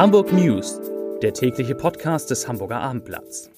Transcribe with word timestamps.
Hamburg 0.00 0.32
News, 0.32 0.80
der 1.20 1.34
tägliche 1.34 1.74
Podcast 1.74 2.30
des 2.30 2.48
Hamburger 2.48 2.80
Abendblatts. 2.80 3.50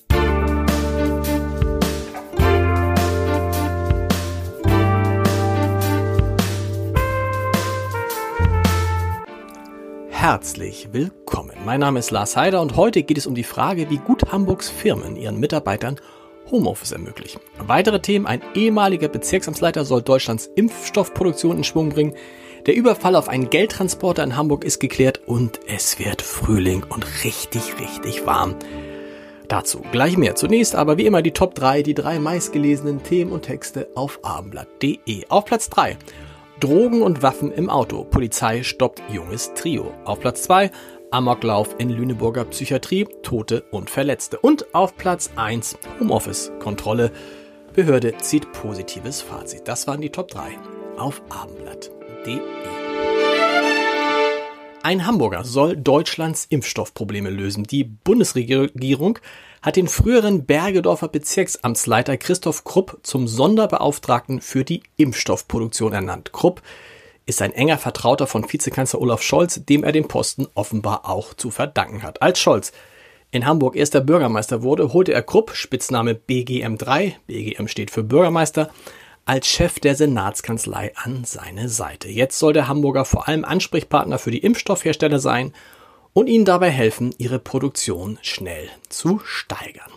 Herzlich 10.09 10.89
willkommen. 10.91 11.53
Mein 11.65 11.79
Name 11.79 12.01
ist 12.01 12.11
Lars 12.11 12.37
Heider 12.37 12.61
und 12.61 12.75
heute 12.75 13.05
geht 13.05 13.19
es 13.19 13.29
um 13.29 13.37
die 13.37 13.45
Frage, 13.45 13.89
wie 13.89 13.99
gut 13.99 14.33
Hamburgs 14.33 14.69
Firmen 14.69 15.15
ihren 15.15 15.39
Mitarbeitern 15.39 16.01
Homeoffice 16.51 16.91
ermöglichen. 16.91 17.41
Weitere 17.61 18.01
Themen, 18.01 18.27
ein 18.27 18.43
ehemaliger 18.57 19.07
Bezirksamtsleiter 19.07 19.85
soll 19.85 20.03
Deutschlands 20.03 20.51
Impfstoffproduktion 20.57 21.59
in 21.59 21.65
Schwung 21.65 21.91
bringen. 21.91 22.17
Der 22.67 22.77
Überfall 22.77 23.17
auf 23.17 23.29
einen 23.29 23.51
Geldtransporter 23.51 24.23
in 24.23 24.37
Hamburg 24.37 24.65
ist 24.65 24.79
geklärt 24.79 25.21
und 25.27 25.59
es 25.67 25.99
wird 25.99 26.23
Frühling 26.23 26.85
und 26.89 27.05
richtig, 27.25 27.81
richtig 27.81 28.25
warm. 28.25 28.55
Dazu 29.49 29.83
gleich 29.91 30.17
mehr. 30.17 30.37
Zunächst 30.37 30.77
aber 30.77 30.97
wie 30.97 31.07
immer 31.07 31.23
die 31.23 31.33
Top 31.33 31.57
3, 31.57 31.83
die 31.83 31.95
drei 31.95 32.21
meistgelesenen 32.21 33.03
Themen 33.03 33.33
und 33.33 33.43
Texte 33.43 33.89
auf 33.97 34.21
abendblatt.de. 34.23 35.27
Auf 35.29 35.45
Platz 35.45 35.71
3. 35.71 35.99
Drogen 36.61 37.03
und 37.03 37.23
Waffen 37.23 37.51
im 37.51 37.69
Auto. 37.69 38.05
Polizei 38.05 38.63
stoppt 38.63 39.03
junges 39.11 39.53
Trio. 39.55 39.93
Auf 40.05 40.21
Platz 40.21 40.43
2. 40.43 40.71
Amoklauf 41.11 41.75
in 41.79 41.91
Lüneburger 41.91 42.45
Psychiatrie. 42.45 43.09
Tote 43.23 43.65
und 43.73 43.91
Verletzte. 43.91 44.39
Und 44.39 44.73
auf 44.73 44.97
Platz 44.97 45.31
1. 45.35 45.79
Homeoffice. 45.99 46.53
Kontrolle. 46.61 47.11
Behörde 47.75 48.17
zieht 48.19 48.53
positives 48.53 49.21
Fazit. 49.21 49.67
Das 49.67 49.89
waren 49.89 50.01
die 50.01 50.11
Top 50.11 50.29
3 50.29 50.57
auf 50.97 51.23
abendblatt.de. 52.23 52.41
Ein 54.85 55.07
Hamburger 55.07 55.45
soll 55.45 55.77
Deutschlands 55.77 56.47
Impfstoffprobleme 56.49 57.31
lösen. 57.31 57.65
Die 57.65 57.85
Bundesregierung 57.85 59.19
hat 59.63 59.77
den 59.77 59.87
früheren 59.87 60.45
Bergedorfer 60.45 61.07
Bezirksamtsleiter 61.07 62.17
Christoph 62.17 62.65
Krupp 62.65 62.99
zum 63.03 63.29
Sonderbeauftragten 63.29 64.41
für 64.41 64.65
die 64.65 64.83
Impfstoffproduktion 64.97 65.93
ernannt. 65.93 66.33
Krupp 66.33 66.63
ist 67.27 67.41
ein 67.43 67.53
enger 67.53 67.79
Vertrauter 67.79 68.27
von 68.27 68.51
Vizekanzler 68.53 69.01
Olaf 69.01 69.23
Scholz, 69.23 69.65
dem 69.65 69.85
er 69.85 69.93
den 69.93 70.09
Posten 70.09 70.49
offenbar 70.55 71.09
auch 71.09 71.35
zu 71.35 71.53
verdanken 71.53 72.03
hat. 72.03 72.21
Als 72.21 72.41
Scholz 72.41 72.73
in 73.31 73.47
Hamburg 73.47 73.77
erster 73.77 74.01
Bürgermeister 74.01 74.63
wurde, 74.63 74.93
holte 74.93 75.13
er 75.13 75.23
Krupp, 75.23 75.55
Spitzname 75.55 76.15
BGM3, 76.15 77.15
BGM 77.29 77.69
steht 77.69 77.93
für 77.93 78.03
Bürgermeister, 78.03 78.71
als 79.25 79.47
Chef 79.47 79.79
der 79.79 79.95
Senatskanzlei 79.95 80.93
an 80.97 81.25
seine 81.25 81.69
Seite. 81.69 82.09
Jetzt 82.09 82.39
soll 82.39 82.53
der 82.53 82.69
Hamburger 82.69 83.05
vor 83.05 83.29
allem 83.29 83.45
Ansprechpartner 83.45 84.19
für 84.19 84.31
die 84.31 84.39
Impfstoffhersteller 84.39 85.19
sein 85.19 85.53
und 86.13 86.27
ihnen 86.27 86.45
dabei 86.45 86.71
helfen, 86.71 87.15
ihre 87.19 87.39
Produktion 87.39 88.19
schnell 88.23 88.69
zu 88.89 89.21
steigern. 89.25 89.91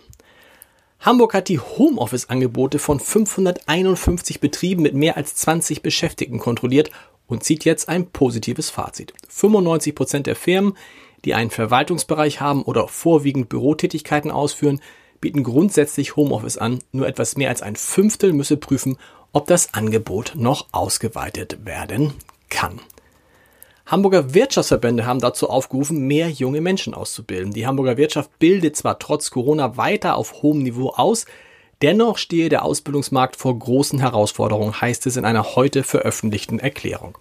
Hamburg 0.99 1.33
hat 1.33 1.49
die 1.49 1.59
Homeoffice-Angebote 1.59 2.79
von 2.79 2.99
551 2.99 4.39
Betrieben 4.39 4.81
mit 4.81 4.95
mehr 4.95 5.17
als 5.17 5.35
20 5.35 5.81
Beschäftigten 5.81 6.39
kontrolliert 6.39 6.89
und 7.27 7.43
zieht 7.43 7.65
jetzt 7.65 7.89
ein 7.89 8.07
positives 8.07 8.69
Fazit. 8.69 9.13
95 9.29 9.93
Prozent 9.93 10.27
der 10.27 10.35
Firmen, 10.35 10.75
die 11.23 11.33
einen 11.33 11.51
Verwaltungsbereich 11.51 12.41
haben 12.41 12.63
oder 12.63 12.87
vorwiegend 12.87 13.49
Bürotätigkeiten 13.49 14.31
ausführen, 14.31 14.79
bieten 15.21 15.43
grundsätzlich 15.43 16.15
Homeoffice 16.15 16.57
an. 16.57 16.79
Nur 16.91 17.07
etwas 17.07 17.37
mehr 17.37 17.49
als 17.49 17.61
ein 17.61 17.75
Fünftel 17.75 18.33
müsse 18.33 18.57
prüfen, 18.57 18.97
ob 19.33 19.47
das 19.47 19.73
Angebot 19.73 20.33
noch 20.35 20.67
ausgeweitet 20.71 21.65
werden 21.65 22.13
kann. 22.49 22.79
Hamburger 23.85 24.33
Wirtschaftsverbände 24.33 25.05
haben 25.05 25.19
dazu 25.19 25.49
aufgerufen, 25.49 26.07
mehr 26.07 26.29
junge 26.29 26.59
Menschen 26.59 26.93
auszubilden. 26.95 27.53
Die 27.53 27.67
Hamburger 27.67 27.97
Wirtschaft 27.97 28.39
bildet 28.39 28.75
zwar 28.75 28.97
trotz 28.97 29.29
Corona 29.29 29.77
weiter 29.77 30.15
auf 30.15 30.41
hohem 30.41 30.63
Niveau 30.63 30.89
aus, 30.89 31.25
dennoch 31.83 32.17
stehe 32.17 32.49
der 32.49 32.65
Ausbildungsmarkt 32.65 33.35
vor 33.35 33.57
großen 33.59 33.99
Herausforderungen, 33.99 34.81
heißt 34.81 35.05
es 35.05 35.17
in 35.17 35.25
einer 35.25 35.55
heute 35.55 35.83
veröffentlichten 35.83 36.57
Erklärung. 36.57 37.15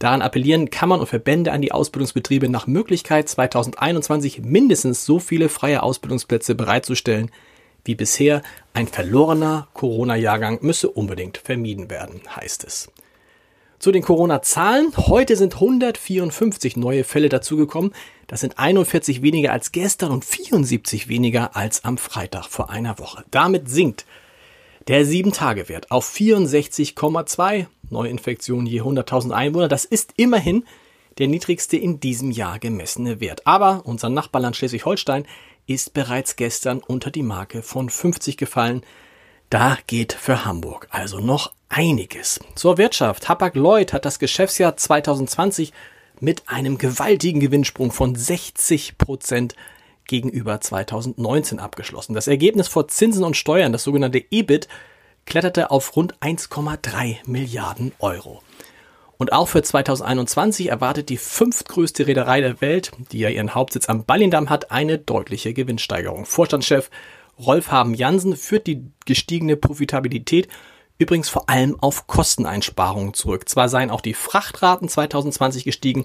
Daran 0.00 0.22
appellieren 0.22 0.70
Kammern 0.70 1.00
und 1.00 1.08
Verbände 1.08 1.52
an 1.52 1.60
die 1.60 1.72
Ausbildungsbetriebe 1.72 2.48
nach 2.48 2.66
Möglichkeit 2.66 3.28
2021 3.28 4.40
mindestens 4.40 5.04
so 5.04 5.18
viele 5.18 5.50
freie 5.50 5.82
Ausbildungsplätze 5.82 6.54
bereitzustellen 6.54 7.30
wie 7.84 7.94
bisher. 7.94 8.40
Ein 8.72 8.88
verlorener 8.88 9.68
Corona-Jahrgang 9.74 10.60
müsse 10.62 10.88
unbedingt 10.88 11.36
vermieden 11.36 11.90
werden, 11.90 12.22
heißt 12.34 12.64
es. 12.64 12.90
Zu 13.78 13.92
den 13.92 14.02
Corona-Zahlen. 14.02 14.96
Heute 14.96 15.36
sind 15.36 15.56
154 15.56 16.78
neue 16.78 17.04
Fälle 17.04 17.28
dazugekommen. 17.28 17.92
Das 18.26 18.40
sind 18.40 18.58
41 18.58 19.20
weniger 19.20 19.52
als 19.52 19.70
gestern 19.70 20.12
und 20.12 20.24
74 20.24 21.08
weniger 21.08 21.56
als 21.56 21.84
am 21.84 21.98
Freitag 21.98 22.46
vor 22.46 22.70
einer 22.70 22.98
Woche. 22.98 23.24
Damit 23.30 23.68
sinkt 23.68 24.06
der 24.90 25.06
7-Tage-Wert 25.06 25.92
auf 25.92 26.12
64,2 26.12 27.66
Neuinfektionen 27.90 28.66
je 28.66 28.82
100.000 28.82 29.30
Einwohner. 29.30 29.68
Das 29.68 29.84
ist 29.84 30.14
immerhin 30.16 30.64
der 31.18 31.28
niedrigste 31.28 31.76
in 31.76 32.00
diesem 32.00 32.32
Jahr 32.32 32.58
gemessene 32.58 33.20
Wert. 33.20 33.46
Aber 33.46 33.82
unser 33.84 34.08
Nachbarland 34.08 34.56
Schleswig-Holstein 34.56 35.26
ist 35.68 35.94
bereits 35.94 36.34
gestern 36.34 36.80
unter 36.80 37.12
die 37.12 37.22
Marke 37.22 37.62
von 37.62 37.88
50 37.88 38.36
gefallen. 38.36 38.82
Da 39.48 39.78
geht 39.86 40.12
für 40.12 40.44
Hamburg 40.44 40.88
also 40.90 41.20
noch 41.20 41.52
einiges. 41.68 42.40
Zur 42.56 42.76
Wirtschaft. 42.76 43.28
Hapag-Lloyd 43.28 43.92
hat 43.92 44.04
das 44.04 44.18
Geschäftsjahr 44.18 44.76
2020 44.76 45.72
mit 46.18 46.48
einem 46.48 46.78
gewaltigen 46.78 47.38
Gewinnsprung 47.38 47.92
von 47.92 48.16
60 48.16 48.98
Prozent 48.98 49.54
gegenüber 50.10 50.60
2019 50.60 51.60
abgeschlossen. 51.60 52.14
Das 52.14 52.26
Ergebnis 52.26 52.66
vor 52.68 52.88
Zinsen 52.88 53.24
und 53.24 53.36
Steuern, 53.36 53.72
das 53.72 53.84
sogenannte 53.84 54.18
EBIT, 54.18 54.68
kletterte 55.24 55.70
auf 55.70 55.94
rund 55.96 56.18
1,3 56.18 57.18
Milliarden 57.26 57.92
Euro. 58.00 58.42
Und 59.18 59.32
auch 59.32 59.46
für 59.46 59.62
2021 59.62 60.68
erwartet 60.68 61.10
die 61.10 61.16
fünftgrößte 61.16 62.06
Reederei 62.06 62.40
der 62.40 62.60
Welt, 62.60 62.90
die 63.12 63.20
ja 63.20 63.28
ihren 63.28 63.54
Hauptsitz 63.54 63.88
am 63.88 64.04
Ballindamm 64.04 64.50
hat, 64.50 64.72
eine 64.72 64.98
deutliche 64.98 65.54
Gewinnsteigerung. 65.54 66.26
Vorstandschef 66.26 66.90
Rolf 67.38 67.70
Haben 67.70 67.94
Jansen 67.94 68.36
führt 68.36 68.66
die 68.66 68.90
gestiegene 69.06 69.56
Profitabilität 69.56 70.48
übrigens 70.98 71.28
vor 71.28 71.48
allem 71.48 71.78
auf 71.80 72.06
Kosteneinsparungen 72.06 73.14
zurück. 73.14 73.48
Zwar 73.48 73.68
seien 73.68 73.90
auch 73.90 74.00
die 74.00 74.14
Frachtraten 74.14 74.88
2020 74.88 75.64
gestiegen, 75.64 76.04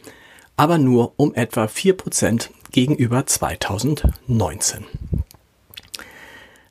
aber 0.57 0.77
nur 0.77 1.13
um 1.17 1.33
etwa 1.33 1.65
4% 1.65 2.49
gegenüber 2.71 3.25
2019. 3.25 4.85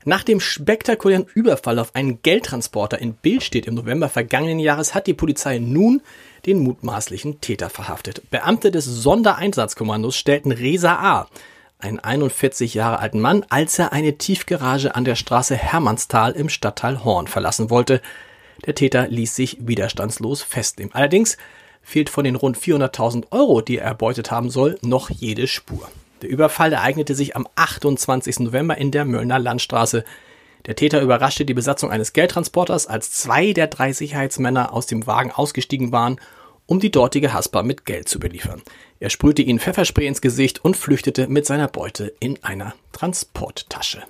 Nach 0.06 0.22
dem 0.22 0.39
spektakulären 0.39 1.27
Überfall 1.33 1.78
auf 1.78 1.95
einen 1.95 2.21
Geldtransporter 2.21 2.99
in 2.99 3.15
Billstedt 3.15 3.67
im 3.67 3.75
November 3.75 4.11
vergangenen 4.11 4.59
Jahres 4.59 4.95
hat 4.95 5.06
die 5.06 5.15
Polizei 5.15 5.59
nun 5.59 6.03
den 6.45 6.59
mutmaßlichen 6.59 7.41
Täter 7.41 7.71
verhaftet. 7.71 8.22
Beamte 8.31 8.71
des 8.71 8.84
Sondereinsatzkommandos 8.84 10.16
stellten 10.16 10.53
Resa 10.53 10.95
A 10.97 11.28
einen 11.78 12.01
41 12.01 12.75
Jahre 12.75 12.99
alten 12.99 13.21
Mann, 13.21 13.45
als 13.49 13.78
er 13.78 13.93
eine 13.93 14.16
Tiefgarage 14.19 14.95
an 14.95 15.05
der 15.05 15.16
Straße 15.16 15.56
Hermannsthal 15.56 16.33
im 16.33 16.49
Stadtteil 16.49 17.05
Horn 17.05 17.27
verlassen 17.27 17.71
wollte. 17.71 18.01
Der 18.66 18.75
Täter 18.75 19.09
ließ 19.09 19.34
sich 19.34 19.59
widerstandslos 19.61 20.43
festnehmen. 20.43 20.95
Allerdings 20.95 21.37
fehlt 21.84 22.11
von 22.11 22.25
den 22.25 22.34
rund 22.34 22.59
400.000 22.59 23.27
Euro, 23.31 23.61
die 23.61 23.78
er 23.78 23.84
erbeutet 23.84 24.31
haben 24.31 24.50
soll, 24.50 24.78
noch 24.83 25.11
jede 25.11 25.47
Spur. 25.47 25.89
Der 26.22 26.31
Überfall 26.31 26.72
ereignete 26.72 27.15
sich 27.15 27.37
am 27.37 27.47
28. 27.55 28.41
November 28.41 28.77
in 28.78 28.91
der 28.91 29.05
Möllner 29.05 29.39
Landstraße. 29.39 30.05
Der 30.67 30.75
Täter 30.75 31.03
überraschte 31.03 31.45
die 31.45 31.55
Besatzung 31.55 31.91
eines 31.91 32.12
Geldtransporters, 32.12 32.87
als 32.87 33.12
zwei 33.12 33.53
der 33.53 33.67
drei 33.67 33.93
Sicherheitsmänner 33.93 34.72
aus 34.72 34.87
dem 34.87 35.06
Wagen 35.06 35.31
ausgestiegen 35.31 35.93
waren 35.93 36.19
um 36.66 36.81
die 36.81 36.91
dortige 36.91 37.33
Haspa 37.33 37.63
mit 37.63 37.84
Geld 37.84 38.09
zu 38.09 38.19
beliefern. 38.19 38.63
Er 39.01 39.10
sprühte 39.10 39.42
ihnen 39.42 39.60
Pfefferspray 39.60 40.07
ins 40.07 40.21
Gesicht 40.21 40.65
und 40.65 40.77
flüchtete 40.77 41.28
mit 41.28 41.47
seiner 41.47 41.69
Beute 41.69 42.15
in 42.21 42.42
einer 42.42 42.75
Transporttasche. 42.92 44.03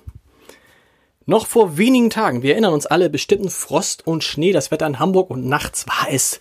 Noch 1.25 1.47
vor 1.47 1.77
wenigen 1.77 2.09
Tagen, 2.09 2.43
wir 2.43 2.51
erinnern 2.51 2.73
uns 2.73 2.85
alle, 2.85 3.09
bestimmten 3.09 3.49
Frost 3.49 4.05
und 4.05 4.23
Schnee 4.23 4.51
das 4.51 4.71
Wetter 4.71 4.85
in 4.85 4.99
Hamburg 4.99 5.31
und 5.31 5.45
nachts 5.45 5.87
war 5.87 6.07
es 6.09 6.39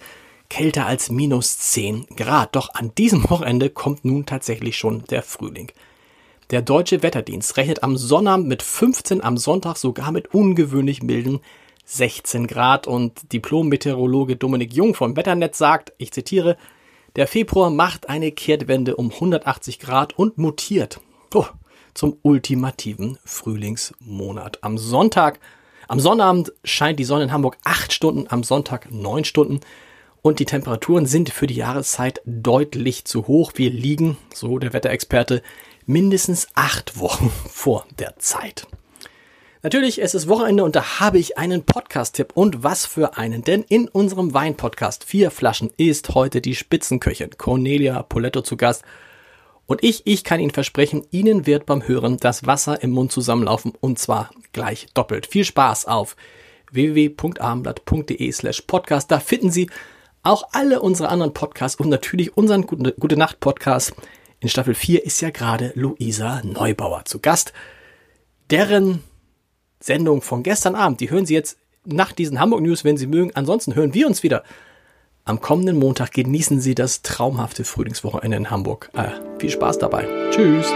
kälter 0.54 0.86
als 0.86 1.10
minus 1.10 1.58
10 1.58 2.06
Grad. 2.14 2.54
Doch 2.54 2.74
an 2.74 2.92
diesem 2.96 3.28
Wochenende 3.28 3.70
kommt 3.70 4.04
nun 4.04 4.24
tatsächlich 4.24 4.76
schon 4.76 5.02
der 5.10 5.24
Frühling. 5.24 5.72
Der 6.50 6.62
deutsche 6.62 7.02
Wetterdienst 7.02 7.56
rechnet 7.56 7.82
am 7.82 7.96
Sonnabend 7.96 8.46
mit 8.46 8.62
15, 8.62 9.20
am 9.20 9.36
Sonntag 9.36 9.78
sogar 9.78 10.12
mit 10.12 10.32
ungewöhnlich 10.32 11.02
milden 11.02 11.40
16 11.86 12.46
Grad 12.46 12.86
und 12.86 13.32
Diplom-Meteorologe 13.32 14.36
Dominik 14.36 14.72
Jung 14.72 14.94
vom 14.94 15.16
Wetternetz 15.16 15.58
sagt, 15.58 15.92
ich 15.98 16.12
zitiere, 16.12 16.56
der 17.16 17.26
Februar 17.26 17.70
macht 17.70 18.08
eine 18.08 18.30
Kehrtwende 18.30 18.94
um 18.94 19.10
180 19.10 19.80
Grad 19.80 20.16
und 20.16 20.38
mutiert 20.38 21.00
oh, 21.34 21.46
zum 21.94 22.16
ultimativen 22.22 23.18
Frühlingsmonat. 23.24 24.62
Am 24.62 24.78
Sonntag, 24.78 25.40
am 25.88 25.98
Sonnabend 25.98 26.52
scheint 26.62 27.00
die 27.00 27.04
Sonne 27.04 27.24
in 27.24 27.32
Hamburg 27.32 27.58
acht 27.64 27.92
Stunden, 27.92 28.26
am 28.28 28.44
Sonntag 28.44 28.92
neun 28.92 29.24
Stunden 29.24 29.58
und 30.24 30.38
die 30.38 30.46
Temperaturen 30.46 31.04
sind 31.04 31.28
für 31.28 31.46
die 31.46 31.56
Jahreszeit 31.56 32.22
deutlich 32.24 33.04
zu 33.04 33.26
hoch. 33.26 33.52
Wir 33.56 33.68
liegen, 33.68 34.16
so 34.32 34.58
der 34.58 34.72
Wetterexperte, 34.72 35.42
mindestens 35.84 36.48
acht 36.54 36.98
Wochen 36.98 37.30
vor 37.46 37.86
der 37.98 38.16
Zeit. 38.16 38.66
Natürlich, 39.62 40.00
es 40.00 40.14
ist 40.14 40.26
Wochenende 40.26 40.64
und 40.64 40.76
da 40.76 40.98
habe 40.98 41.18
ich 41.18 41.36
einen 41.36 41.64
Podcast-Tipp. 41.64 42.32
Und 42.34 42.62
was 42.64 42.86
für 42.86 43.18
einen? 43.18 43.44
Denn 43.44 43.64
in 43.68 43.86
unserem 43.86 44.32
Wein-Podcast 44.32 45.04
Vier 45.04 45.30
Flaschen 45.30 45.70
ist 45.76 46.14
heute 46.14 46.40
die 46.40 46.54
Spitzenköchin 46.54 47.36
Cornelia 47.36 48.02
Poletto 48.02 48.40
zu 48.40 48.56
Gast. 48.56 48.82
Und 49.66 49.84
ich, 49.84 50.06
ich 50.06 50.24
kann 50.24 50.40
Ihnen 50.40 50.52
versprechen, 50.52 51.06
Ihnen 51.10 51.46
wird 51.46 51.66
beim 51.66 51.86
Hören 51.86 52.16
das 52.16 52.46
Wasser 52.46 52.82
im 52.82 52.92
Mund 52.92 53.12
zusammenlaufen 53.12 53.74
und 53.78 53.98
zwar 53.98 54.30
gleich 54.54 54.86
doppelt. 54.94 55.26
Viel 55.26 55.44
Spaß 55.44 55.84
auf 55.84 56.16
www.abendblatt.de 56.72 58.32
slash 58.32 58.62
podcast. 58.62 59.10
Da 59.10 59.20
finden 59.20 59.50
Sie 59.50 59.68
auch 60.24 60.48
alle 60.52 60.80
unsere 60.80 61.10
anderen 61.10 61.34
Podcasts 61.34 61.78
und 61.78 61.88
natürlich 61.88 62.36
unseren 62.36 62.66
Gute 62.66 63.16
Nacht 63.16 63.40
Podcast. 63.40 63.94
In 64.40 64.48
Staffel 64.48 64.74
4 64.74 65.04
ist 65.04 65.20
ja 65.20 65.30
gerade 65.30 65.72
Luisa 65.74 66.40
Neubauer 66.42 67.04
zu 67.04 67.20
Gast. 67.20 67.52
Deren 68.50 69.04
Sendung 69.80 70.22
von 70.22 70.42
gestern 70.42 70.74
Abend. 70.74 71.00
Die 71.00 71.10
hören 71.10 71.26
Sie 71.26 71.34
jetzt 71.34 71.58
nach 71.84 72.12
diesen 72.12 72.40
Hamburg 72.40 72.62
News, 72.62 72.84
wenn 72.84 72.96
Sie 72.96 73.06
mögen. 73.06 73.32
Ansonsten 73.34 73.74
hören 73.74 73.92
wir 73.92 74.06
uns 74.06 74.22
wieder 74.22 74.42
am 75.26 75.40
kommenden 75.40 75.78
Montag. 75.78 76.12
Genießen 76.12 76.60
Sie 76.60 76.74
das 76.74 77.02
traumhafte 77.02 77.64
Frühlingswochenende 77.64 78.36
in 78.38 78.50
Hamburg. 78.50 78.90
Äh, 78.94 79.10
viel 79.38 79.50
Spaß 79.50 79.78
dabei. 79.78 80.06
Tschüss. 80.30 80.66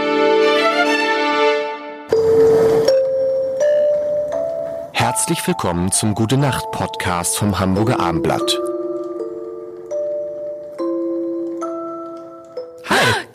Herzlich 4.93 5.45
willkommen 5.47 5.91
zum 5.91 6.13
Gute 6.13 6.37
Nacht 6.37 6.69
Podcast 6.71 7.37
vom 7.37 7.59
Hamburger 7.59 7.99
Abendblatt. 7.99 8.68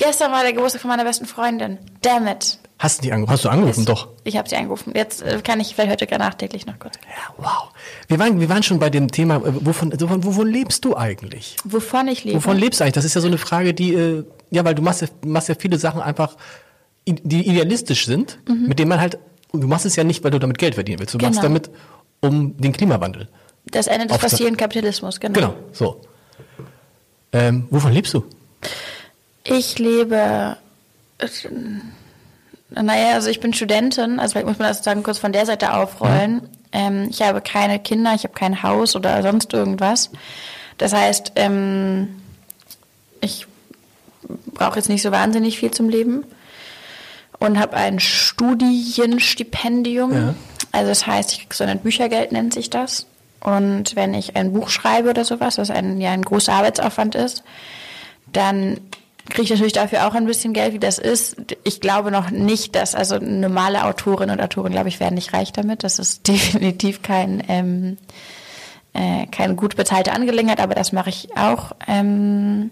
Gestern 0.05 0.33
war 0.33 0.43
der 0.43 0.53
Geburtstag 0.53 0.83
von 0.83 0.91
meiner 0.91 1.05
besten 1.05 1.27
Freundin. 1.27 1.79
Damn 2.03 2.27
it. 2.27 2.59
Hast 2.79 3.05
du, 3.05 3.11
angerufen? 3.11 3.33
Hast 3.33 3.45
du 3.45 3.49
angerufen? 3.49 3.81
Ist, 3.81 3.89
Doch. 3.89 4.09
Ich 4.25 4.37
habe 4.37 4.49
sie 4.49 4.57
angerufen. 4.57 4.93
Jetzt 4.95 5.23
äh, 5.23 5.41
kann 5.43 5.61
ich 5.61 5.75
vielleicht 5.75 6.03
heute 6.03 6.19
nachträglich 6.19 6.67
noch 6.67 6.79
kurz. 6.79 6.97
Ja, 7.05 7.35
wow. 7.39 7.71
Wir 8.09 8.19
waren, 8.19 8.39
wir 8.41 8.49
waren 8.49 8.63
schon 8.63 8.79
bei 8.79 8.91
dem 8.91 9.11
Thema, 9.11 9.37
äh, 9.37 9.65
wovon, 9.65 9.99
wovon, 9.99 10.25
wovon 10.25 10.47
lebst 10.47 10.85
du 10.85 10.95
eigentlich? 10.97 11.57
Wovon 11.65 12.09
ich 12.09 12.25
lebe? 12.25 12.37
Wovon 12.37 12.59
lebst 12.59 12.81
du 12.81 12.85
eigentlich? 12.85 12.95
Das 12.95 13.05
ist 13.05 13.15
ja 13.15 13.21
so 13.21 13.29
eine 13.29 13.39
Frage, 13.39 13.73
die, 13.73 13.95
äh, 13.95 14.25
ja, 14.51 14.65
weil 14.65 14.75
du 14.75 14.83
machst 14.83 15.01
ja, 15.03 15.09
machst 15.25 15.49
ja 15.49 15.55
viele 15.59 15.79
Sachen 15.79 16.03
einfach, 16.03 16.37
die 17.07 17.49
idealistisch 17.49 18.05
sind, 18.05 18.39
mhm. 18.47 18.69
mit 18.69 18.79
denen 18.79 18.91
man 18.91 19.01
halt, 19.01 19.19
du 19.53 19.67
machst 19.67 19.87
es 19.87 19.97
ja 19.97 20.05
nicht, 20.05 20.23
weil 20.25 20.33
du 20.33 20.39
damit 20.39 20.59
Geld 20.59 20.75
verdienen 20.75 20.99
willst. 20.99 21.15
Du 21.15 21.19
genau. 21.19 21.31
machst 21.31 21.43
damit 21.43 21.71
um 22.21 22.57
den 22.59 22.73
Klimawandel. 22.73 23.29
Das 23.67 23.87
Ende 23.87 24.09
des 24.09 24.19
passiven 24.19 24.57
Kapitalismus, 24.57 25.21
genau. 25.21 25.35
Genau, 25.35 25.55
so. 25.73 26.01
Ähm, 27.33 27.67
wovon 27.71 27.93
lebst 27.93 28.13
du? 28.13 28.25
Ich 29.45 29.79
lebe 29.79 30.57
äh, 31.19 31.29
naja, 32.83 33.15
also 33.15 33.31
ich 33.31 33.41
bin 33.41 33.55
Studentin, 33.55 34.19
also 34.19 34.33
vielleicht 34.33 34.49
muss 34.49 34.59
man 34.59 34.69
das 34.69 34.79
sozusagen 34.79 35.03
kurz 35.03 35.19
von 35.19 35.33
der 35.33 35.45
Seite 35.47 35.75
aufrollen. 35.75 36.35
Mhm. 36.35 36.49
Ähm, 36.73 37.09
ich 37.11 37.23
habe 37.23 37.41
keine 37.41 37.79
Kinder, 37.79 38.13
ich 38.15 38.25
habe 38.25 38.35
kein 38.35 38.63
Haus 38.63 38.97
oder 38.97 39.23
sonst 39.23 39.53
irgendwas. 39.53 40.11
Das 40.79 40.93
heißt, 40.93 41.33
ähm, 41.37 42.21
ich 43.21 43.47
brauche 44.53 44.75
jetzt 44.77 44.89
nicht 44.89 45.03
so 45.03 45.13
wahnsinnig 45.13 45.59
viel 45.59 45.71
zum 45.71 45.89
Leben 45.89 46.25
und 47.39 47.61
habe 47.61 47.77
ein 47.77 48.01
Studienstipendium. 48.01 50.13
Ja. 50.13 50.35
Also 50.73 50.89
das 50.89 51.07
heißt, 51.07 51.31
ich 51.33 51.39
kriege 51.41 51.55
so 51.55 51.65
ein 51.65 51.79
Büchergeld, 51.79 52.33
nennt 52.33 52.55
sich 52.55 52.71
das. 52.71 53.07
Und 53.41 53.95
wenn 53.95 54.15
ich 54.15 54.37
ein 54.37 54.53
Buch 54.53 54.71
schreibe 54.71 55.11
oder 55.11 55.25
sowas, 55.25 55.59
was 55.59 55.71
ein, 55.71 56.01
ja 56.01 56.11
ein 56.11 56.23
großer 56.23 56.53
Arbeitsaufwand 56.53 57.15
ist, 57.15 57.45
dann 58.33 58.81
kriege 59.31 59.43
ich 59.43 59.51
natürlich 59.51 59.73
dafür 59.73 60.07
auch 60.07 60.15
ein 60.15 60.27
bisschen 60.27 60.53
Geld, 60.53 60.75
wie 60.75 60.79
das 60.79 60.99
ist. 60.99 61.37
Ich 61.65 61.81
glaube 61.81 62.11
noch 62.11 62.31
nicht, 62.31 62.75
dass, 62.75 62.95
also 62.95 63.19
normale 63.19 63.85
Autorinnen 63.85 64.39
und 64.39 64.45
Autoren, 64.45 64.73
glaube 64.73 64.89
ich, 64.89 65.01
werden 65.01 65.15
nicht 65.15 65.33
reich 65.33 65.53
damit. 65.53 65.83
Das 65.83 65.99
ist 65.99 66.29
definitiv 66.29 67.03
kein, 67.03 67.43
ähm, 67.49 67.97
äh, 68.93 69.27
keine 69.27 69.55
gut 69.55 69.77
bezahlte 69.77 70.13
Angelegenheit, 70.13 70.61
aber 70.61 70.75
das 70.75 70.93
mache 70.93 71.11
ich 71.11 71.37
auch. 71.37 71.73
Ähm, 71.87 72.71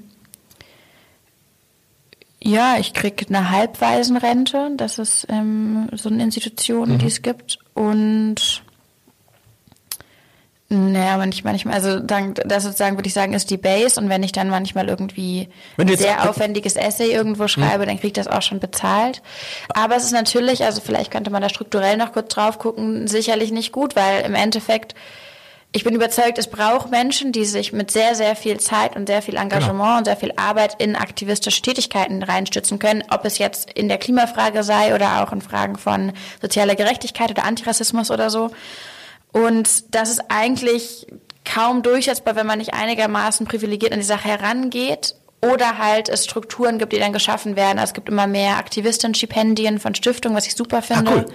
ja, 2.44 2.76
ich 2.78 2.92
kriege 2.92 3.24
eine 3.28 3.50
Halbwaisenrente. 3.50 4.72
Das 4.76 4.98
ist 4.98 5.26
ähm, 5.30 5.88
so 5.92 6.08
eine 6.08 6.22
Institution, 6.22 6.90
mhm. 6.90 6.98
die 6.98 7.06
es 7.06 7.22
gibt. 7.22 7.58
Und 7.74 8.62
naja, 10.72 11.18
manchmal, 11.18 11.52
manchmal, 11.52 11.74
also 11.74 12.00
dann, 12.00 12.32
das 12.34 12.62
sozusagen 12.62 12.96
würde 12.96 13.06
ich 13.06 13.12
sagen, 13.12 13.34
ist 13.34 13.50
die 13.50 13.58
Base 13.58 14.00
und 14.00 14.08
wenn 14.08 14.22
ich 14.22 14.32
dann 14.32 14.48
manchmal 14.48 14.88
irgendwie 14.88 15.48
ein 15.76 15.96
sehr 15.96 16.28
aufwendiges 16.28 16.76
Essay 16.76 17.12
irgendwo 17.12 17.46
schreibe, 17.46 17.82
hm. 17.82 17.88
dann 17.88 17.96
kriege 17.96 18.06
ich 18.06 18.12
das 18.14 18.26
auch 18.26 18.40
schon 18.40 18.58
bezahlt. 18.58 19.20
Aber 19.74 19.96
es 19.96 20.04
ist 20.04 20.12
natürlich, 20.12 20.64
also 20.64 20.80
vielleicht 20.80 21.10
könnte 21.10 21.30
man 21.30 21.42
da 21.42 21.50
strukturell 21.50 21.98
noch 21.98 22.12
kurz 22.12 22.34
drauf 22.34 22.58
gucken, 22.58 23.06
sicherlich 23.06 23.52
nicht 23.52 23.72
gut, 23.72 23.96
weil 23.96 24.22
im 24.24 24.34
Endeffekt, 24.34 24.94
ich 25.72 25.84
bin 25.84 25.94
überzeugt, 25.94 26.38
es 26.38 26.46
braucht 26.46 26.90
Menschen, 26.90 27.32
die 27.32 27.44
sich 27.44 27.74
mit 27.74 27.90
sehr, 27.90 28.14
sehr 28.14 28.34
viel 28.34 28.58
Zeit 28.58 28.96
und 28.96 29.06
sehr 29.06 29.20
viel 29.20 29.36
Engagement 29.36 29.78
genau. 29.78 29.98
und 29.98 30.04
sehr 30.06 30.16
viel 30.16 30.32
Arbeit 30.36 30.80
in 30.80 30.96
aktivistische 30.96 31.60
Tätigkeiten 31.60 32.22
reinstützen 32.22 32.78
können, 32.78 33.04
ob 33.10 33.26
es 33.26 33.36
jetzt 33.36 33.70
in 33.72 33.88
der 33.88 33.98
Klimafrage 33.98 34.62
sei 34.62 34.94
oder 34.94 35.22
auch 35.22 35.32
in 35.32 35.42
Fragen 35.42 35.76
von 35.76 36.12
sozialer 36.40 36.76
Gerechtigkeit 36.76 37.30
oder 37.30 37.44
Antirassismus 37.44 38.10
oder 38.10 38.30
so. 38.30 38.50
Und 39.32 39.94
das 39.94 40.10
ist 40.10 40.22
eigentlich 40.28 41.06
kaum 41.44 41.82
durchsetzbar, 41.82 42.36
wenn 42.36 42.46
man 42.46 42.58
nicht 42.58 42.74
einigermaßen 42.74 43.46
privilegiert 43.46 43.92
an 43.92 43.98
die 43.98 44.04
Sache 44.04 44.28
herangeht 44.28 45.14
oder 45.40 45.78
halt 45.78 46.08
es 46.08 46.24
Strukturen 46.24 46.78
gibt, 46.78 46.92
die 46.92 46.98
dann 46.98 47.12
geschaffen 47.12 47.56
werden. 47.56 47.78
Also 47.78 47.90
es 47.90 47.94
gibt 47.94 48.08
immer 48.08 48.26
mehr 48.26 48.58
Aktivistenstipendien 48.58 49.80
von 49.80 49.94
Stiftungen, 49.94 50.36
was 50.36 50.46
ich 50.46 50.54
super 50.54 50.78
ah, 50.78 50.82
finde. 50.82 51.10
Ah, 51.10 51.14
cool. 51.16 51.26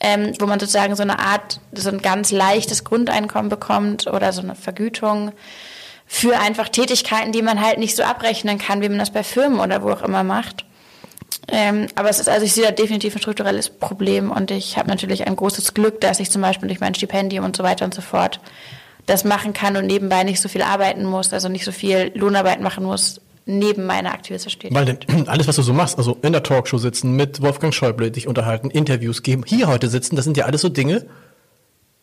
ähm, 0.00 0.32
wo 0.38 0.46
man 0.46 0.60
sozusagen 0.60 0.94
so 0.94 1.02
eine 1.02 1.18
Art, 1.18 1.60
so 1.72 1.88
ein 1.88 2.02
ganz 2.02 2.30
leichtes 2.30 2.84
Grundeinkommen 2.84 3.48
bekommt 3.48 4.06
oder 4.06 4.32
so 4.32 4.42
eine 4.42 4.54
Vergütung 4.54 5.32
für 6.06 6.38
einfach 6.38 6.68
Tätigkeiten, 6.68 7.32
die 7.32 7.42
man 7.42 7.60
halt 7.60 7.78
nicht 7.78 7.96
so 7.96 8.02
abrechnen 8.02 8.58
kann, 8.58 8.82
wie 8.82 8.88
man 8.88 8.98
das 8.98 9.10
bei 9.10 9.24
Firmen 9.24 9.60
oder 9.60 9.82
wo 9.82 9.90
auch 9.90 10.02
immer 10.02 10.22
macht. 10.22 10.64
Ähm, 11.48 11.88
aber 11.94 12.08
es 12.08 12.20
ist, 12.20 12.28
also 12.28 12.44
ich 12.44 12.52
sehe 12.52 12.64
da 12.64 12.70
definitiv 12.70 13.14
ein 13.16 13.20
strukturelles 13.20 13.68
Problem 13.68 14.30
und 14.30 14.50
ich 14.50 14.76
habe 14.78 14.88
natürlich 14.88 15.26
ein 15.26 15.34
großes 15.36 15.74
Glück, 15.74 16.00
dass 16.00 16.20
ich 16.20 16.30
zum 16.30 16.42
Beispiel 16.42 16.68
durch 16.68 16.80
mein 16.80 16.94
Stipendium 16.94 17.44
und 17.44 17.56
so 17.56 17.62
weiter 17.62 17.84
und 17.84 17.94
so 17.94 18.00
fort 18.00 18.40
das 19.06 19.24
machen 19.24 19.52
kann 19.52 19.76
und 19.76 19.86
nebenbei 19.86 20.22
nicht 20.22 20.40
so 20.40 20.48
viel 20.48 20.62
arbeiten 20.62 21.04
muss, 21.04 21.32
also 21.32 21.48
nicht 21.48 21.64
so 21.64 21.72
viel 21.72 22.12
Lohnarbeit 22.14 22.60
machen 22.60 22.84
muss, 22.84 23.20
neben 23.46 23.84
meiner 23.84 24.12
aktivistischen 24.12 24.60
Tätigkeit. 24.60 25.08
Weil 25.08 25.24
alles, 25.28 25.48
was 25.48 25.56
du 25.56 25.62
so 25.62 25.72
machst, 25.72 25.98
also 25.98 26.16
in 26.22 26.32
der 26.32 26.42
Talkshow 26.44 26.78
sitzen, 26.78 27.16
mit 27.16 27.42
Wolfgang 27.42 27.74
Schäuble 27.74 28.10
dich 28.10 28.28
unterhalten, 28.28 28.70
Interviews 28.70 29.22
geben, 29.22 29.42
hier 29.44 29.66
heute 29.66 29.88
sitzen, 29.88 30.16
das 30.16 30.24
sind 30.24 30.36
ja 30.36 30.44
alles 30.44 30.60
so 30.60 30.68
Dinge, 30.68 31.06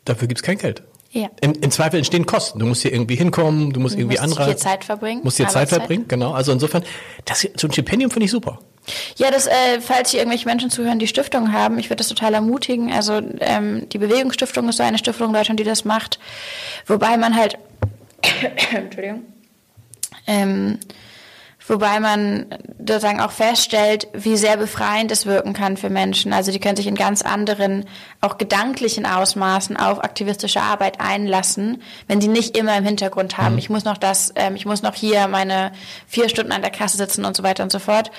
dafür 0.05 0.27
gibt 0.27 0.39
es 0.39 0.43
kein 0.43 0.57
Geld. 0.57 0.83
Ja. 1.11 1.29
Im, 1.41 1.53
Im, 1.53 1.71
Zweifel 1.71 1.97
entstehen 1.97 2.27
Kosten. 2.27 2.59
Du 2.59 2.67
musst 2.67 2.83
hier 2.83 2.93
irgendwie 2.93 3.15
hinkommen, 3.15 3.73
du 3.73 3.79
musst 3.79 3.95
du 3.95 3.99
irgendwie 3.99 4.19
anreisen. 4.19 4.43
Du 4.43 4.51
musst 4.51 4.61
hier 4.61 4.71
Zeit 4.71 4.83
verbringen. 4.83 5.21
Musst 5.23 5.37
hier 5.37 5.47
Zeit 5.47 5.69
verbringen, 5.69 6.05
genau. 6.07 6.33
Also 6.33 6.51
insofern, 6.51 6.83
das, 7.25 7.47
so 7.55 7.67
ein 7.67 7.71
Stipendium 7.71 8.11
finde 8.11 8.25
ich 8.25 8.31
super. 8.31 8.59
Ja, 9.17 9.31
das, 9.31 9.47
äh, 9.47 9.81
falls 9.81 10.11
hier 10.11 10.19
irgendwelche 10.19 10.47
Menschen 10.47 10.69
zuhören, 10.69 10.99
die 10.99 11.07
Stiftungen 11.07 11.53
haben, 11.53 11.79
ich 11.79 11.89
würde 11.89 11.97
das 11.97 12.07
total 12.07 12.33
ermutigen. 12.33 12.91
Also 12.91 13.21
ähm, 13.39 13.87
die 13.89 13.97
Bewegungsstiftung 13.97 14.69
ist 14.69 14.77
so 14.77 14.83
eine 14.83 14.97
Stiftung 14.97 15.27
in 15.27 15.33
Deutschland, 15.33 15.59
die 15.59 15.63
das 15.63 15.85
macht. 15.85 16.19
Wobei 16.85 17.17
man 17.17 17.35
halt, 17.35 17.57
Entschuldigung, 18.73 19.23
ähm, 20.27 20.79
Wobei 21.69 21.99
man 21.99 22.47
sozusagen 22.79 23.21
auch 23.21 23.29
feststellt, 23.29 24.07
wie 24.13 24.37
sehr 24.37 24.57
befreiend 24.57 25.11
es 25.11 25.27
wirken 25.27 25.53
kann 25.53 25.77
für 25.77 25.91
Menschen. 25.91 26.33
Also 26.33 26.51
die 26.51 26.59
können 26.59 26.75
sich 26.75 26.87
in 26.87 26.95
ganz 26.95 27.21
anderen, 27.21 27.85
auch 28.21 28.39
gedanklichen 28.39 29.05
Ausmaßen 29.05 29.77
auf 29.77 30.03
aktivistische 30.03 30.61
Arbeit 30.61 30.99
einlassen, 30.99 31.83
wenn 32.07 32.21
sie 32.21 32.27
nicht 32.27 32.57
immer 32.57 32.75
im 32.75 32.85
Hintergrund 32.85 33.37
haben, 33.37 33.53
mhm. 33.53 33.59
ich 33.59 33.69
muss 33.69 33.85
noch 33.85 33.97
das, 33.97 34.33
ähm, 34.35 34.55
ich 34.55 34.65
muss 34.65 34.81
noch 34.81 34.95
hier 34.95 35.27
meine 35.27 35.71
vier 36.07 36.27
Stunden 36.27 36.53
an 36.53 36.63
der 36.63 36.71
Kasse 36.71 36.97
sitzen 36.97 37.23
und 37.23 37.37
so 37.37 37.43
weiter 37.43 37.61
und 37.61 37.71
so 37.71 37.77
fort. 37.77 38.09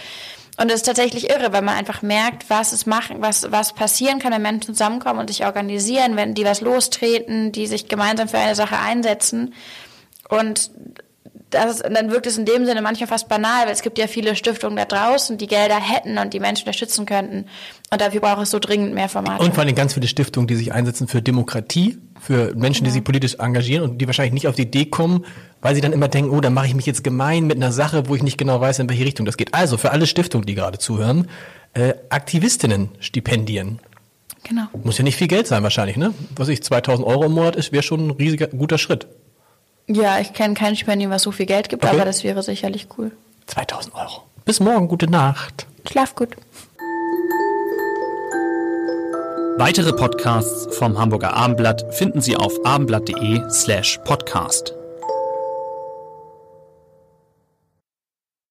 Und 0.57 0.69
es 0.71 0.77
ist 0.77 0.87
tatsächlich 0.87 1.31
irre, 1.31 1.53
weil 1.53 1.63
man 1.63 1.77
einfach 1.77 2.03
merkt, 2.03 2.51
was 2.51 2.73
es 2.73 2.87
machen, 2.87 3.21
was, 3.21 3.51
was 3.51 3.73
passieren 3.73 4.19
kann, 4.19 4.33
wenn 4.33 4.43
Menschen 4.43 4.75
zusammenkommen 4.75 5.21
und 5.21 5.29
sich 5.29 5.45
organisieren, 5.45 6.17
wenn 6.17 6.35
die 6.35 6.45
was 6.45 6.61
lostreten, 6.61 7.53
die 7.53 7.67
sich 7.67 7.89
gemeinsam 7.89 8.29
für 8.29 8.39
eine 8.39 8.55
Sache 8.55 8.79
einsetzen. 8.79 9.55
Und 10.29 10.71
das, 11.51 11.79
dann 11.79 12.11
wirkt 12.11 12.27
es 12.27 12.39
in 12.39 12.45
dem 12.45 12.65
Sinne 12.65 12.83
manchmal 12.83 13.09
fast 13.09 13.29
banal, 13.29 13.67
weil 13.67 13.73
es 13.73 13.83
gibt 13.83 13.99
ja 13.99 14.07
viele 14.07 14.37
Stiftungen 14.37 14.77
da 14.77 14.85
draußen, 14.85 15.37
die 15.37 15.47
Gelder 15.47 15.81
hätten 15.81 16.19
und 16.19 16.33
die 16.33 16.41
Menschen 16.41 16.63
unterstützen 16.63 17.07
könnten. 17.07 17.47
Und 17.91 18.01
dafür 18.01 18.21
braucht 18.21 18.43
es 18.43 18.51
so 18.51 18.59
dringend 18.59 18.95
mehr 18.95 19.09
Formate. 19.09 19.43
Und 19.43 19.55
vor 19.55 19.65
allem 19.65 19.75
ganz 19.75 19.95
viele 19.95 20.07
Stiftungen, 20.07 20.47
die 20.47 20.55
sich 20.55 20.73
einsetzen 20.73 21.09
für 21.09 21.23
Demokratie, 21.23 21.99
für 22.21 22.55
Menschen, 22.55 22.85
die 22.85 22.91
sich 22.91 23.03
politisch 23.03 23.35
engagieren 23.35 23.83
und 23.91 23.99
die 23.99 24.07
wahrscheinlich 24.07 24.35
nicht 24.35 24.47
auf 24.47 24.55
die 24.55 24.63
Idee 24.63 24.87
kommen, 24.87 25.25
weil 25.61 25.75
sie 25.75 25.81
dann 25.81 25.93
immer 25.93 26.09
denken, 26.09 26.31
oh, 26.31 26.41
dann 26.41 26.55
mache 26.55 26.67
ich 26.67 26.75
mich 26.75 26.87
jetzt 26.87 27.03
gemein 27.03 27.47
mit 27.47 27.57
einer 27.57 27.73
Sache, 27.73 28.09
wo 28.09 28.15
ich 28.15 28.23
nicht 28.23 28.39
genau 28.39 28.61
weiß, 28.61 28.79
in 28.79 28.89
welche 28.89 29.05
Richtung 29.05 29.27
das 29.27 29.37
geht. 29.37 29.55
Also 29.55 29.77
für 29.77 29.91
alle 29.91 30.07
Stiftungen, 30.07 30.47
die 30.47 30.55
gerade 30.55 30.79
zuhören, 30.79 31.29
äh, 31.75 31.95
Aktivistinnen-Stipendien. 32.11 33.81
Genau. 34.43 34.65
Muss 34.85 34.99
ja 34.99 35.05
nicht 35.05 35.17
viel 35.17 35.29
Geld 35.29 35.47
sein 35.47 35.63
wahrscheinlich, 35.63 35.97
ne? 35.97 36.15
Was 36.37 36.49
ich, 36.49 36.63
2000 36.63 37.07
Euro 37.07 37.25
im 37.25 37.33
Monat 37.33 37.57
ist, 37.57 37.73
wäre 37.73 37.83
schon 37.83 38.09
ein 38.09 38.11
riesiger, 38.13 38.47
guter 38.47 38.79
Schritt. 38.79 39.07
Ja, 39.93 40.21
ich 40.21 40.33
kenne 40.33 40.55
kein 40.55 40.77
Stipendium, 40.77 41.11
was 41.11 41.23
so 41.23 41.33
viel 41.33 41.47
Geld 41.47 41.69
gibt, 41.69 41.85
okay. 41.85 41.97
aber 41.97 42.05
das 42.05 42.23
wäre 42.23 42.43
sicherlich 42.45 42.87
cool. 42.97 43.11
2000 43.47 43.95
Euro. 43.97 44.23
Bis 44.45 44.61
morgen, 44.61 44.87
gute 44.87 45.11
Nacht. 45.11 45.67
Schlaf 45.91 46.15
gut. 46.15 46.37
Weitere 49.59 49.93
Podcasts 49.93 50.75
vom 50.77 50.97
Hamburger 50.97 51.35
Abendblatt 51.35 51.93
finden 51.93 52.21
Sie 52.21 52.37
auf 52.37 52.65
abendblatt.de 52.65 53.51
slash 53.51 53.99
podcast. 54.05 54.75